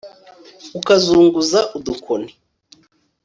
[0.79, 2.29] ukazunguza udukoni